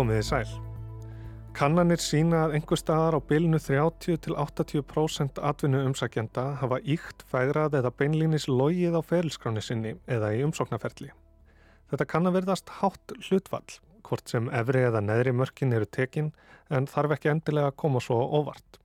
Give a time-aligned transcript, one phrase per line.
[0.00, 0.52] Komiði sæl.
[1.52, 8.46] Kannanir sína að einhver staðar á bylnu 30-80% atvinnu umsækjanda hafa íkt, fægrað eða beinlínis
[8.48, 11.10] logið á ferilskráni sinni eða í umsóknarferli.
[11.92, 13.76] Þetta kann að verðast hátt hlutvall,
[14.08, 16.32] hvort sem efri eða neðri mörkin eru tekin
[16.72, 18.80] en þarf ekki endilega að koma svo óvart.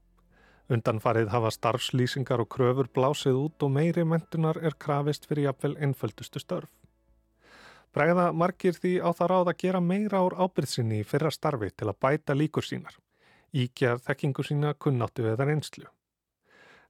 [0.68, 6.44] Undanfarið hafa starfslýsingar og kröfur blásið út og meiri mentunar er krafist fyrir jafnvel einföldustu
[6.44, 6.75] störf.
[7.96, 11.86] Bræða margir því á það ráð að gera meira ár ábyrðsynni í fyrra starfi til
[11.88, 12.98] að bæta líkur sínar,
[13.56, 15.86] íkja þekkingu sína kunnáttu eða reynslu.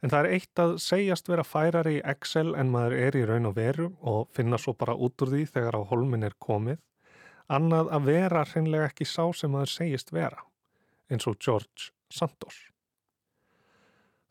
[0.02, 3.46] En það er eitt að segjast vera færar í Excel en maður er í raun
[3.46, 6.82] og veru og finna svo bara út úr því þegar á holmin er komið,
[7.46, 10.42] annað að vera hreinlega ekki sá sem maður segist vera,
[11.06, 12.64] eins og George Santos.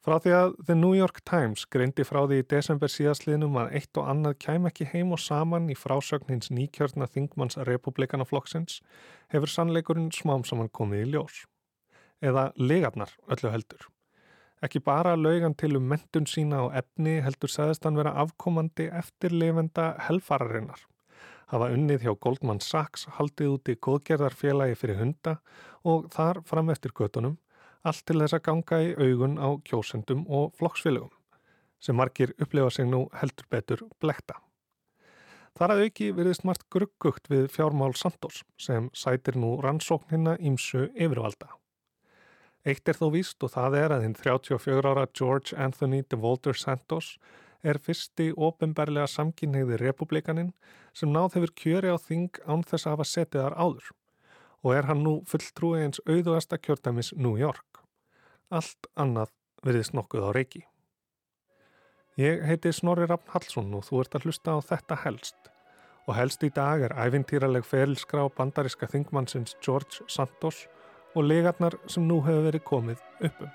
[0.05, 3.97] Frá því að The New York Times greindi frá því í desember síðastliðnum að eitt
[3.97, 8.83] og annað kæm ekki heim og saman í frásögn hins nýkjörna þingmanns republikanaflokksins
[9.33, 11.39] hefur sannleikurinn smám saman komið í ljós.
[12.21, 13.87] Eða legarnar öllu heldur.
[14.61, 19.87] Ekki bara laugan til um mentun sína og efni heldur sagðist hann vera afkomandi eftirlefenda
[20.05, 20.83] helfararinnar.
[21.49, 25.39] Hafa unnið hjá Goldman Sachs haldið út í góðgerðarfélagi fyrir hunda
[25.81, 27.39] og þar fram eftir göttunum
[27.85, 31.13] allt til þess að ganga í augun á kjósendum og flokksfélögum
[31.85, 34.39] sem margir upplefa sig nú heldur betur blekta.
[35.55, 41.51] Þar að auki virðist margt gruggugt við fjármál Santos sem sætir nú rannsóknina ímsu yfirvalda.
[42.65, 47.13] Eitt er þó víst og það er að hinn 34 ára George Anthony DeVolter Santos
[47.61, 50.51] er fyrsti ofinberlega samkynniði republikaninn
[50.93, 53.93] sem náð hefur kjöri á þing án þess að hafa setið þar áður
[54.65, 57.74] og er hann nú fulltrúi eins auðvasta kjördamis New York.
[58.55, 59.33] Allt annað
[59.65, 60.61] verðist nokkuð á reiki.
[62.15, 65.49] Ég heiti Snorri Raffn Hallsson og þú ert að hlusta á þetta helst.
[66.07, 70.63] Og helst í dag er æfintýraleg ferilskrá bandariska þingmannsins George Santos
[71.15, 73.51] og legarnar sem nú hefur verið komið uppum.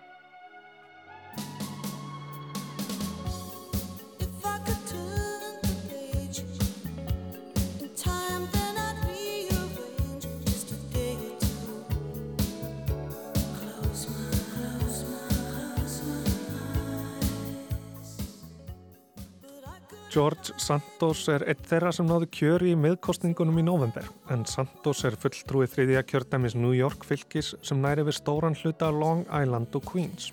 [20.20, 24.04] George Santos er eitt þeirra sem náðu kjöri í miðkostningunum í november
[24.34, 29.22] en Santos er fulltrúið þriðja kjördæmis New York fylgis sem næri við stóran hluta Long
[29.25, 30.28] Island og Queens.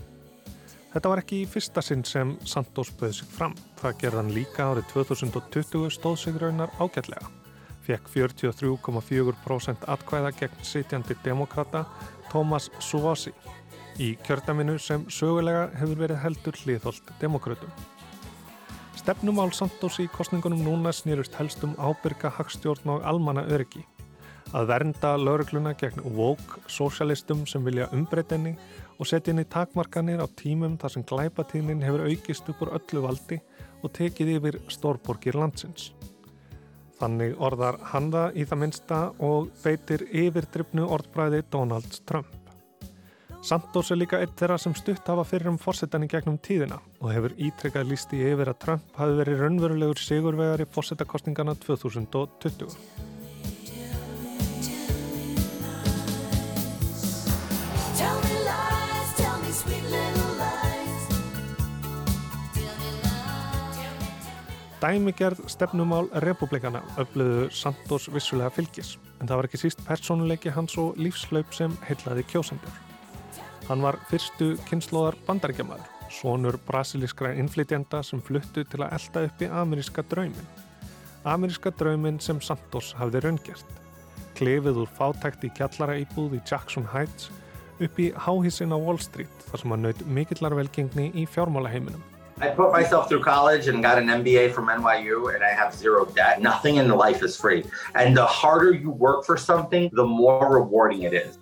[0.91, 3.55] Þetta var ekki í fyrsta sinn sem Santos böði sig fram.
[3.79, 7.31] Það gerðan líka árið 2020 stóð sig raunar ágætlega.
[7.87, 11.85] Fekk 43,4% atkvæða gegn sitjandi demokrata
[12.27, 13.31] Thomas Suvosi
[14.03, 17.71] í kjördæminu sem sögulega hefur verið heldur hliðholt demokrautum.
[19.07, 23.85] Stefnumál Santos í kostningunum núna snýrust helst um ábyrga hagstjórn og almanna öryggi.
[24.51, 28.51] Að vernda laurugluna gegn woke sósialistum sem vilja umbreytinni
[28.97, 33.05] og setja inn í takmarkanir á tímum þar sem glæpatíðnin hefur aukist upp úr öllu
[33.05, 33.39] valdi
[33.79, 35.93] og tekið yfir stórborgir landsins.
[36.99, 42.46] Þannig orðar hann það í það minsta og beitir yfirdryfnu orðbræði Donald Trump.
[43.47, 47.11] Santos er líka eitt þeirra sem stutt hafa fyrir um fórsetan í gegnum tíðina og
[47.13, 52.75] hefur ítrekkað lísti yfir að Trump hafi verið raunverulegur sigurvegar í fórsetakostningana 2020.
[64.81, 70.99] Dæmigerð stefnumál republikana öfluðu Santos vissulega fylgis en það var ekki síst personuleiki hans og
[70.99, 72.86] lífslaup sem heilaði kjósendur.
[73.67, 79.49] Hann var fyrstu kynnslóðar bandaríkjamaður, sonur brasilískra innflytjenda sem fluttu til að elda upp í
[79.61, 80.53] ameríska draumin.
[81.27, 83.73] Ameríska draumin sem Santos hafði raungert.
[84.39, 87.27] Klefið úr fátækt í kjallara íbúð í Jackson Heights
[87.83, 91.99] upp í háhísin á Wall Street þar sem hann naut mikillar velgengni í fjármálaheiminum.
[92.39, 96.05] I put myself through college and got an MBA from NYU and I have zero
[96.05, 96.39] debt.
[96.39, 97.65] Nothing in life is free.
[97.95, 101.37] And the harder you work for something, the more rewarding it is.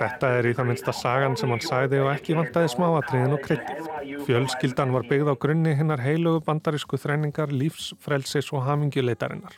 [0.00, 3.88] Þetta er í það minnsta sagan sem hann sæði og ekki vantaði smáatriðin og kryttið.
[4.26, 9.56] Fjölskyldan var byggð á grunni hinnar heilugu bandarísku þræningar, lífs, frelsis og hamingjuleitarinnar.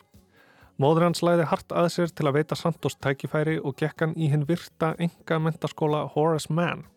[0.81, 4.31] Móður hans læði hart að sér til að veita Santos tækifæri og gekk hann í
[4.31, 6.87] hinn virta enga mentaskóla Horace Mann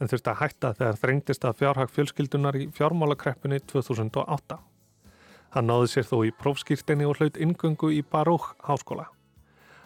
[0.00, 4.58] en þurfti að hætta þegar þrengtist að fjárhag fjölskyldunar í fjármálakreppunni 2008.
[5.54, 9.06] Hann náði sér þó í prófskýrtinni og hlaut ingöngu í Baruch háskóla.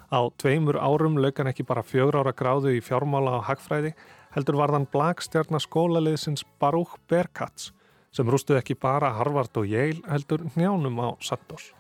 [0.09, 3.93] Á tveimur árum laukan ekki bara fjögur ára gráðu í fjármála á hagfræði
[4.33, 7.73] heldur varðan blagstjarnar skólaliðsins Baruch Bearcats
[8.13, 11.75] sem rústuð ekki bara Harvard og Yale heldur njánum á Santos.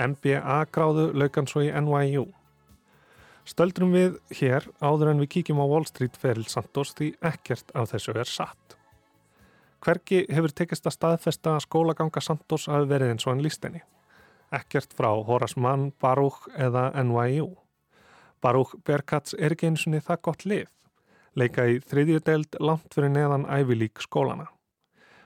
[0.00, 2.24] MBA gráðu laukan svo í NYU.
[3.44, 7.92] Stöldrum við hér áður en við kíkjum á Wall Street feril Santos því ekkert af
[7.92, 8.78] þessu er satt.
[9.84, 13.84] Hverki hefur tekist að staðfesta skólaganga Santos að verið eins og hann líst henni.
[14.54, 17.50] Ekkert frá Horace Mann, Baruch eða NYU.
[18.44, 20.66] Baruch Berkats er ekki eins og það gott lið.
[21.34, 24.46] Leika í þriðjudeld langt fyrir neðan ævilík skólana.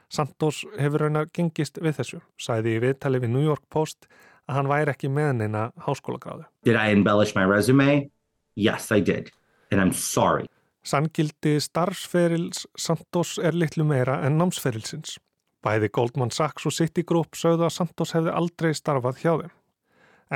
[0.08, 4.06] Santos hefur raunar gengist við þessu, sæði í viðtali við New York Post
[4.48, 6.46] að hann væri ekki með neina háskólagráðu.
[6.64, 8.08] Did I embellish my resume?
[8.56, 9.28] Yes, I did.
[9.70, 10.48] And I'm sorry.
[10.80, 15.18] Sangildi starfsferils Santos er litlu meira en námsferilsins.
[15.64, 19.54] Bæði Goldman Sachs og Citigroup sögðu að Santos hefði aldrei starfað hjá þeim.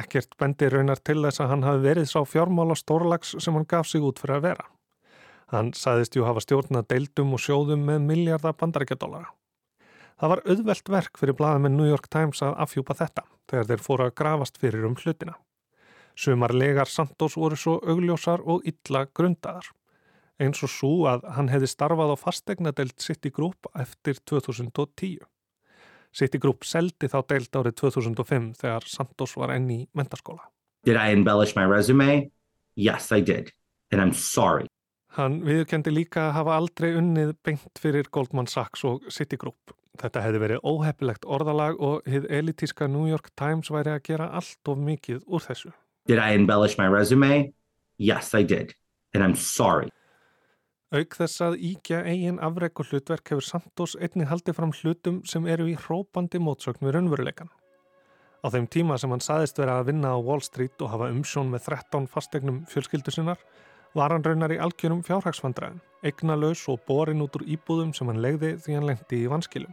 [0.03, 3.87] Ekkert bendi raunar til þess að hann hafi verið sá fjármála stórlags sem hann gaf
[3.91, 4.67] sig út fyrir að vera.
[5.53, 9.29] Hann sæðist jú hafa stjórnað deildum og sjóðum með miljardar bandarækjadólara.
[10.17, 14.05] Það var auðvelt verk fyrir með New York Times að afhjúpa þetta þegar þeir fóru
[14.07, 15.35] að grafast fyrir um hlutina.
[16.17, 19.67] Sumar legar Santos voru svo augljósar og illa grundaðar.
[20.43, 25.21] Eins og svo að hann hefði starfað á fastegnadelt City Group eftir 2010.
[26.13, 30.49] City Group seldi þá deilt árið 2005 þegar Santos var enn í mentaskóla.
[30.85, 32.33] Did I embellish my resume?
[32.75, 33.53] Yes, I did.
[33.93, 34.67] And I'm sorry.
[35.15, 39.75] Hann viðkendi líka að hafa aldrei unnið beint fyrir Goldman Sachs og City Group.
[40.01, 44.73] Þetta hefði verið óheppilegt orðalag og hið elitíska New York Times væri að gera allt
[44.73, 45.75] of mikið úr þessu.
[46.09, 47.53] Did I embellish my resume?
[47.99, 48.75] Yes, I did.
[49.13, 49.93] And I'm sorry.
[50.93, 55.47] Auk þess að íkja eigin afreg og hlutverk hefur Santos einni haldið fram hlutum sem
[55.49, 57.49] eru í hrópandi mótsögn við raunveruleikan.
[58.45, 61.49] Á þeim tíma sem hann saðist vera að vinna á Wall Street og hafa umsjón
[61.49, 63.41] með 13 fastegnum fjölskyldu sinnar
[63.97, 68.59] var hann raunar í algjörum fjárhagsfandræðin, eignalaus og borin út úr íbúðum sem hann legði
[68.61, 69.73] því hann lendi í vanskilum.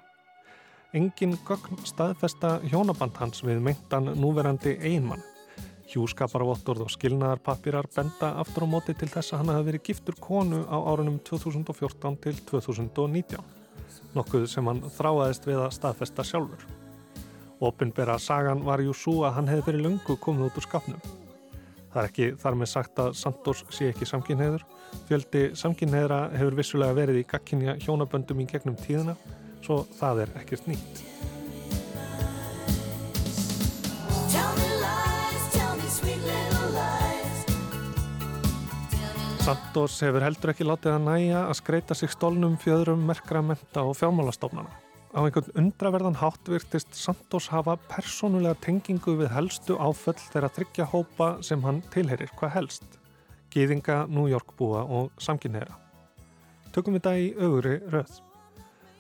[0.96, 5.26] Engin gögn staðfesta hjónaband hans við meintan núverandi einmann.
[5.90, 10.60] Hjúskaparvottorð og skilnaðarpappirar benda aftur á móti til þess að hann hafi verið giftur konu
[10.70, 13.40] á árunum 2014 til 2019.
[14.14, 16.68] Nokkuð sem hann þráaðist við að staðfesta sjálfur.
[17.60, 21.02] Opinbera sagan var jú svo að hann hefði fyrir lungu komið út úr skapnum.
[21.90, 24.64] Það er ekki þar með sagt að Santos sé ekki samkynneður.
[25.10, 29.18] Fjöldi samkynneðra hefur vissulega verið í gagkinja hjónaböndum í gegnum tíðina
[29.66, 31.04] svo það er ekkert nýtt.
[39.50, 43.96] Santos hefur heldur ekki látið að næja að skreita sig stólnum fjöðrum merkra menta og
[43.98, 44.70] fjármálastofnana.
[45.10, 51.32] Á einhvern undraverðan hátt virtist Santos hafa persónulega tengingu við helstu áföll þeirra tryggja hópa
[51.42, 53.00] sem hann tilherir hvað helst.
[53.50, 55.80] Gýðinga, New York búa og samkynneira.
[56.70, 58.14] Tökum við það í öfuri röð.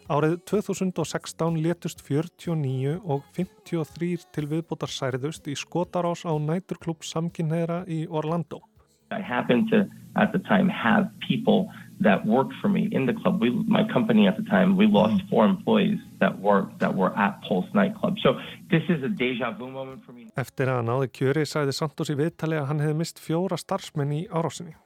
[0.10, 8.08] Árið 2016 letust 49 og 53 til viðbótar særðust í skotarás á næturklubb samkynneira í
[8.10, 8.64] Orlando.
[9.12, 11.70] I happened to at the time have people
[12.00, 13.42] that worked for me in the club.
[13.42, 17.42] We, my company at the time, we lost four employees that worked that were at
[17.42, 18.18] Pulse nightclub.
[18.24, 18.40] So
[18.72, 20.30] this is a deja vu moment for me.
[20.38, 24.22] Eftir að náði kjöri sæði Santos í viðtali að hann hefði mist fjóra starfsmenn í
[24.32, 24.78] árásinni.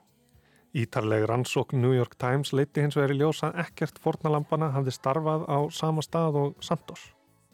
[0.73, 5.57] Ítarleg rannsókn New York Times leiti hins vegar í ljósa ekkert fornalampana hafði starfað á
[5.69, 7.11] sama stað og Santos.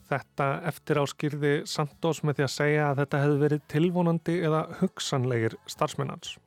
[0.09, 5.59] Þetta eftir áskýrði Santos með því að segja að þetta hefði verið tilvonandi eða hugsanlegir
[5.67, 6.37] starfsmennans.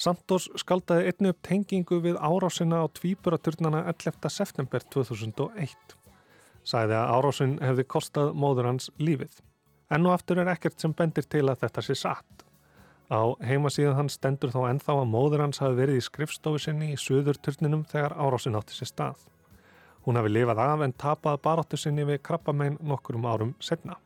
[0.00, 4.30] Santos skaldaði einni upp tengingu við árásina á tvíburaturnana 11.
[4.32, 5.74] september 2001.
[6.64, 9.42] Sæði að árásin hefði kostað móður hans lífið.
[9.92, 12.46] Enn og aftur er ekkert sem bendir til að þetta sé satt.
[13.12, 17.00] Á heimasíðan hans stendur þó ennþá að móður hans hafi verið í skrifstofu sinni í
[17.04, 19.26] söðurturninum þegar árásin átti sér stað.
[20.06, 24.00] Hún hafi lifað af en tapað baróttu sinni við krabbamein nokkur um árum setna.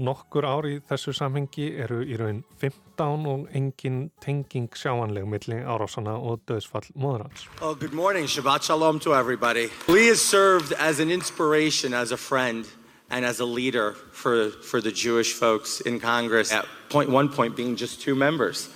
[0.00, 6.14] Nokkur ári í þessu samhengi eru í raun 15 og engin tenging sjáanleg milli árásana
[6.16, 7.44] og döðsfall móður hans.
[7.60, 8.24] Oh, good morning.
[8.24, 9.68] Shabbat shalom to everybody.
[9.88, 12.64] Lee has served as an inspiration, as a friend,
[13.10, 16.50] and as a leader for, for the Jewish folks in Congress.
[16.50, 18.70] At point one point being just two members.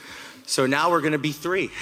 [0.45, 1.71] So now we're going to be three.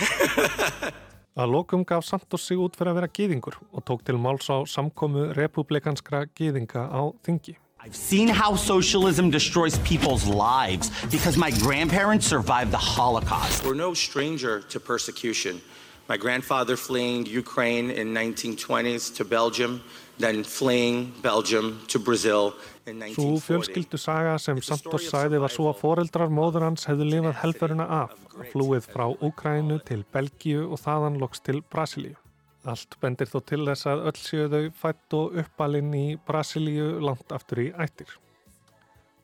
[1.32, 4.68] Að lokum gaf Santos sig út fyrir að vera gýðingur og tók til máls á
[4.68, 7.56] samkomu republikanskra gýðinga á þingi.
[7.84, 13.64] I've seen how socialism destroys people's lives because my grandparents survived the Holocaust.
[13.64, 15.60] We're no stranger to persecution.
[16.08, 19.82] My grandfather fleeing Ukraine in 1920s to Belgium,
[20.16, 22.54] then fleeing Belgium to Brazil
[22.86, 23.46] in Svo 1940.
[23.48, 28.14] fjölskyldu saga sem Santos sæði var svo að foreldrar móður hans hefðu lifað helferina af,
[28.54, 32.21] flúið frá Úkrænu til Belgíu og þaðan loks til Brasilíu.
[32.68, 37.34] Allt bendir þó til þess að öll séu þau fætt og uppalinn í Brasilíu langt
[37.34, 38.12] aftur í ættir.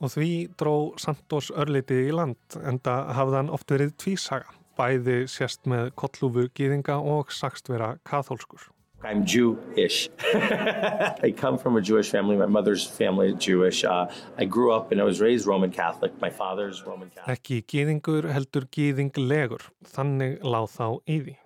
[0.00, 5.20] og því dró Santos örlitið í land en það hafði hann oft verið tvísaga, bæði
[5.30, 8.68] sérst með kollúfu gýðinga og sagst vera kathólskur.
[9.04, 10.10] I'm Jewish.
[11.22, 12.36] I come from a Jewish family.
[12.36, 13.84] My mother's family is Jewish.
[13.84, 16.20] Uh, I grew up and I was raised Roman Catholic.
[16.20, 17.38] My father's Roman Catholic.
[17.38, 21.36] Ekki gýðingur heldur gýðinglegur, þannig láð þá í því.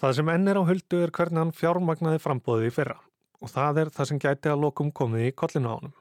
[0.00, 2.96] Það sem enn er á huldu er hvernig hann fjármagnaði frambóðið í fyrra
[3.44, 5.92] og það er það sem gæti að lokum komið í kollinu á hann.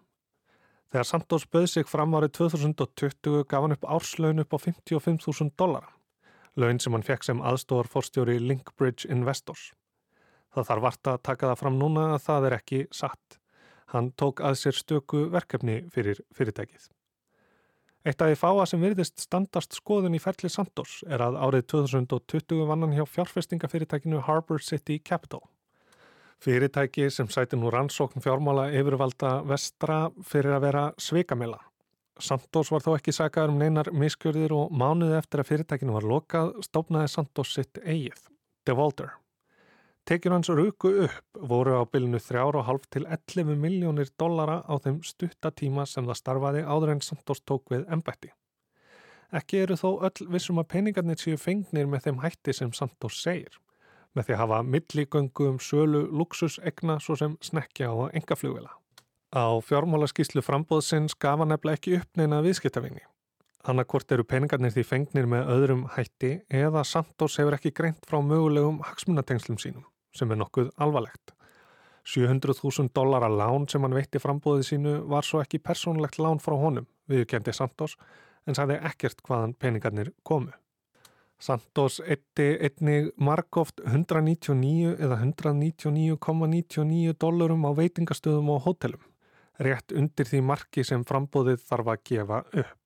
[0.93, 5.89] Þegar Santos böð sig fram árið 2020 gaf hann upp árslaun upp á 55.000 dollara,
[6.55, 9.71] laun sem hann fekk sem aðstofar fórstjóri Linkbridge Investors.
[10.53, 13.39] Það þarf vart að taka það fram núna að það er ekki satt.
[13.93, 16.92] Hann tók að sér stöku verkefni fyrir fyrirtækið.
[18.03, 22.65] Eitt af því fáa sem virðist standast skoðun í ferli Santos er að árið 2020
[22.67, 25.39] vann hann hjá fjárfestingafyrirtækinu Harbour City Capital.
[26.43, 31.61] Fyrirtæki sem sæti nú rannsókn fjármála yfirvalda vestra fyrir að vera sveikamila.
[32.19, 36.57] Santos var þó ekki sækar um neinar miskjörðir og mánuði eftir að fyrirtækinu var lokað
[36.67, 38.19] stofnaði Santos sitt eigið,
[38.67, 39.15] Devolter.
[40.03, 45.85] Tekjur hans ruku upp voru á bylnu 3,5 til 11 miljónir dollara á þeim stuttatíma
[45.87, 48.33] sem það starfaði áður en Santos tók við embætti.
[49.31, 53.55] Ekki eru þó öll vissum að peningarnir séu fengnir með þeim hætti sem Santos segir,
[54.11, 58.75] með því að hafa milligöngu um sölu luxusegna svo sem snekja og engaflugvila.
[59.31, 63.07] Á fjármálaskíslu frambóðsins gaf hann nefnilega ekki upp neina viðskiptavinni.
[63.63, 68.83] Annarkort eru peningarnir því fengnir með öðrum hætti eða Santos hefur ekki greint frá mögulegum
[68.83, 71.33] hagsmunatengslum sínum sem er nokkuð alvarlegt.
[72.03, 76.57] 700.000 dólar að lán sem hann veitti frambóðið sínu var svo ekki persónlegt lán frá
[76.59, 77.95] honum, viðkendi Santos,
[78.47, 80.51] en sagði ekkert hvaðan peningarnir komu.
[81.43, 89.03] Santos eitti einnig margóft 199 eða 199,99 dólarum á veitingastöðum og hótelum,
[89.59, 92.79] rétt undir því marki sem frambóðið þarf að gefa upp.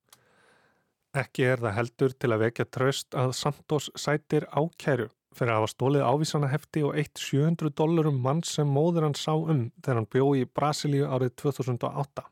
[1.17, 5.07] Ekki er það heldur til að vekja tröst að Santos sætir ákæru
[5.37, 9.33] fyrir að hafa stólið ávísana hefti og eitt 700 dólarum mann sem móður hann sá
[9.35, 12.25] um þegar hann bjó í Brasilíu árið 2008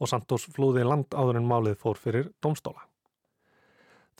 [0.00, 2.86] og Santos flúði land áður en málið fór fyrir domstóla.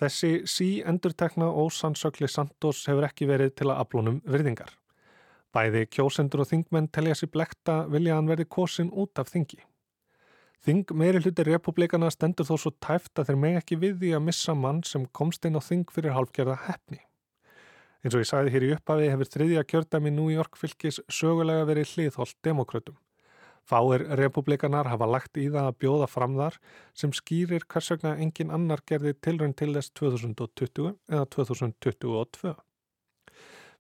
[0.01, 4.71] Þessi sí endurtekna ósannsökli Santos hefur ekki verið til að aflónum virðingar.
[5.53, 9.59] Bæði kjósendur og þingmenn telja sér blekta vilja hann verði kosin út af þingi.
[10.61, 14.27] Þing meiri hluti republikana stendur þó svo tæft að þeir meg ekki við því að
[14.29, 17.01] missa mann sem komst inn á þing fyrir halvgerða hefni.
[18.01, 21.91] Eins og ég sagði hér í upphafi hefur þriðja kjördæmi New York fylgis sögulega verið
[21.95, 22.97] hliðholt demokrautum.
[23.69, 26.57] Fáir republikanar hafa lagt í það að bjóða fram þar
[26.97, 32.55] sem skýrir hvers vegna engin annar gerði tilrönd til þess 2020 eða 2022.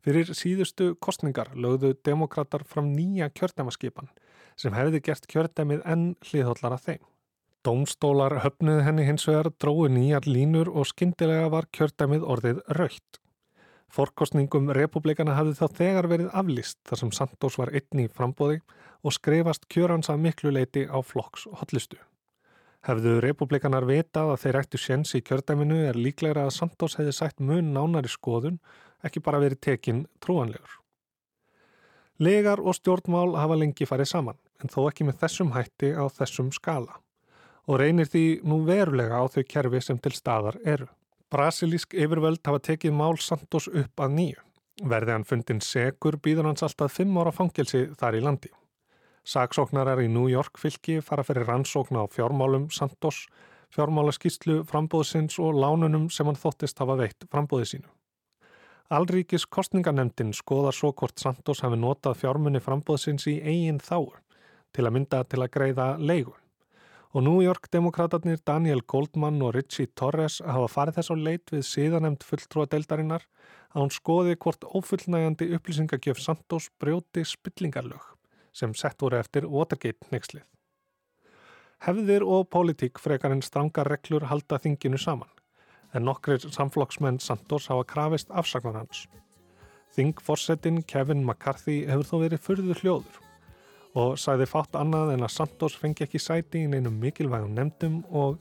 [0.00, 4.12] Fyrir síðustu kostningar lögðu demokrater fram nýja kjördæmaskipan
[4.60, 7.00] sem hefði gert kjördæmið enn hliðhollara þeim.
[7.64, 13.19] Dómstólar höfnuði henni hins vegar drói nýjar línur og skindilega var kjördæmið orðið raukt.
[13.90, 18.60] Forkostningum republikana hafði þá þegar verið aflist þar sem Santos var einni í frambóði
[19.02, 21.98] og skrifast kjörans að miklu leiti á flokks hotlistu.
[22.86, 27.42] Hefðu republikanar vitað að þeir ættu séns í kjördæminu er líklegra að Santos hefði sætt
[27.42, 28.60] mun nánari skoðun,
[29.04, 30.78] ekki bara verið tekinn trúanlegur.
[32.20, 36.52] Legar og stjórnmál hafa lengi farið saman, en þó ekki með þessum hætti á þessum
[36.52, 37.00] skala
[37.70, 40.88] og reynir því nú verulega á þau kerfi sem til staðar eru.
[41.30, 44.40] Brasilísk yfirvöld hafa tekið mál Santos upp að nýju.
[44.90, 48.50] Verði hann fundin segur býður hans alltaf fimm ára fangelsi þar í landi.
[49.22, 53.28] Saksóknarar í New York fylki fara fyrir rannsókna á fjármálum Santos,
[53.70, 57.90] fjármálaskíslu frambóðsins og lánunum sem hann þóttist hafa veitt frambóði sínu.
[58.90, 64.16] Alríkis kostninganemdin skoðar svo hvort Santos hafi notað fjármunni frambóðsins í eigin þáu
[64.74, 66.40] til að mynda til að greiða leigun
[67.10, 71.64] og New York demokraterni Daniel Goldman og Richie Torres hafa farið þess á leit við
[71.66, 73.24] síðanemt fulltrúa deildarinnar
[73.74, 78.04] að hún skoði hvort ófullnægandi upplýsingagjöf Santos brjóti spillingarlög
[78.54, 80.44] sem sett voru eftir Watergate nexlið.
[81.82, 85.30] Hefðir og pólitík frekar en strangar reglur halda þinginu saman
[85.94, 89.08] en nokkrir samflokksmenn Santos hafa krafist afsagnar hans.
[89.96, 93.29] Þingforsetin Kevin McCarthy hefur þó verið fyrður hljóður
[93.98, 98.38] og sæði fátt annað en að Santos fengi ekki sæti í neinum mikilvægum nefndum og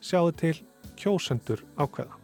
[0.00, 0.54] sjáði til
[0.98, 2.16] kjósendur ákveða.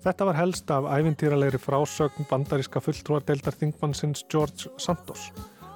[0.00, 5.28] Þetta var helst af æfintýralegri frásögn bandaríska fulltrúardeldar þingmannsins George Santos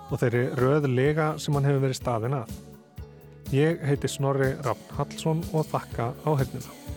[0.08, 2.56] og þeirri röð lega sem hann hefur verið staðin að.
[3.52, 6.93] Ég heiti Snorri Raffn Hallsson og þakka á hernina.